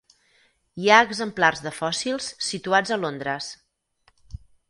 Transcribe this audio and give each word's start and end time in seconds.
Hi 0.83 0.87
ha 0.93 1.01
exemplars 1.07 1.61
de 1.65 1.73
fòssils 1.81 2.31
situats 2.47 2.95
a 2.97 2.99
Londres. 3.05 3.51